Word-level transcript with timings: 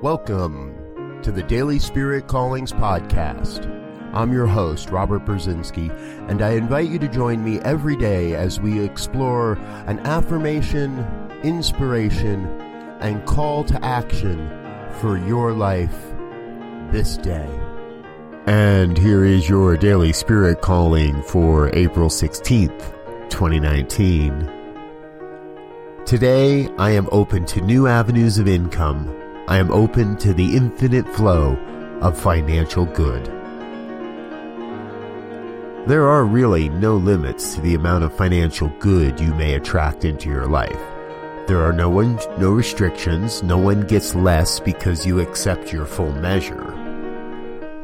Welcome 0.00 1.20
to 1.24 1.32
the 1.32 1.42
Daily 1.42 1.80
Spirit 1.80 2.28
Callings 2.28 2.70
Podcast. 2.70 3.66
I'm 4.14 4.32
your 4.32 4.46
host, 4.46 4.90
Robert 4.90 5.24
Brzezinski, 5.24 5.90
and 6.30 6.40
I 6.40 6.50
invite 6.50 6.88
you 6.88 7.00
to 7.00 7.08
join 7.08 7.42
me 7.42 7.58
every 7.62 7.96
day 7.96 8.36
as 8.36 8.60
we 8.60 8.78
explore 8.78 9.54
an 9.88 9.98
affirmation, 10.06 11.04
inspiration, 11.42 12.46
and 13.00 13.26
call 13.26 13.64
to 13.64 13.84
action 13.84 14.48
for 15.00 15.18
your 15.18 15.52
life 15.52 16.14
this 16.92 17.16
day. 17.16 17.50
And 18.46 18.96
here 18.96 19.24
is 19.24 19.48
your 19.48 19.76
Daily 19.76 20.12
Spirit 20.12 20.60
Calling 20.60 21.24
for 21.24 21.74
April 21.74 22.08
16th, 22.08 22.94
2019. 23.30 24.48
Today, 26.06 26.68
I 26.78 26.92
am 26.92 27.08
open 27.10 27.44
to 27.46 27.60
new 27.60 27.88
avenues 27.88 28.38
of 28.38 28.46
income 28.46 29.12
I 29.48 29.56
am 29.56 29.70
open 29.70 30.18
to 30.18 30.34
the 30.34 30.58
infinite 30.58 31.08
flow 31.14 31.56
of 32.02 32.20
financial 32.20 32.84
good. 32.84 33.24
There 35.88 36.06
are 36.06 36.26
really 36.26 36.68
no 36.68 36.98
limits 36.98 37.54
to 37.54 37.62
the 37.62 37.74
amount 37.74 38.04
of 38.04 38.14
financial 38.14 38.68
good 38.78 39.18
you 39.18 39.32
may 39.32 39.54
attract 39.54 40.04
into 40.04 40.28
your 40.28 40.46
life. 40.46 40.78
There 41.46 41.62
are 41.62 41.72
no 41.72 41.88
one, 41.88 42.18
no 42.38 42.50
restrictions. 42.50 43.42
No 43.42 43.56
one 43.56 43.86
gets 43.86 44.14
less 44.14 44.60
because 44.60 45.06
you 45.06 45.18
accept 45.20 45.72
your 45.72 45.86
full 45.86 46.12
measure. 46.12 46.74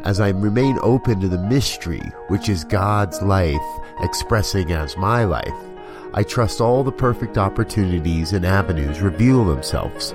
As 0.03 0.21
I 0.21 0.29
remain 0.29 0.79
open 0.83 1.19
to 1.21 1.29
the 1.29 1.39
mystery, 1.39 2.13
which 2.29 2.51
is 2.51 2.65
God's 2.65 3.23
life 3.23 3.57
expressing 4.01 4.73
as 4.73 4.99
my 4.99 5.25
life, 5.25 5.49
I 6.13 6.25
trust 6.25 6.61
all 6.61 6.85
the 6.85 6.93
perfect 6.93 7.39
opportunities 7.39 8.35
and 8.35 8.45
avenues 8.45 9.01
reveal 9.01 9.47
themselves 9.47 10.13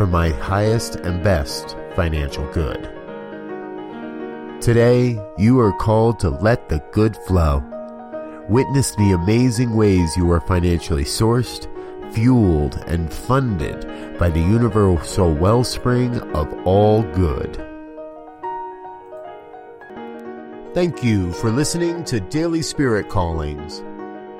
for 0.00 0.06
my 0.06 0.30
highest 0.30 0.96
and 0.96 1.22
best 1.22 1.76
financial 1.94 2.50
good. 2.52 2.84
Today, 4.58 5.20
you 5.36 5.60
are 5.60 5.74
called 5.74 6.18
to 6.20 6.30
let 6.30 6.70
the 6.70 6.82
good 6.92 7.14
flow. 7.14 7.62
Witness 8.48 8.94
the 8.94 9.12
amazing 9.12 9.76
ways 9.76 10.16
you 10.16 10.32
are 10.32 10.40
financially 10.40 11.04
sourced, 11.04 11.68
fueled, 12.14 12.82
and 12.86 13.12
funded 13.12 14.18
by 14.18 14.30
the 14.30 14.40
universal 14.40 15.34
wellspring 15.34 16.18
of 16.34 16.50
all 16.66 17.02
good. 17.02 17.56
Thank 20.72 21.04
you 21.04 21.30
for 21.34 21.50
listening 21.50 22.04
to 22.04 22.20
Daily 22.20 22.62
Spirit 22.62 23.10
Callings. 23.10 23.82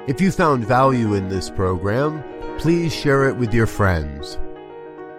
If 0.09 0.23
you 0.23 0.33
found 0.33 0.65
value 0.65 1.13
in 1.13 1.29
this 1.29 1.51
program, 1.51 2.25
please 2.57 2.95
share 2.95 3.29
it 3.29 3.37
with 3.37 3.53
your 3.53 3.67
friends. 3.67 4.39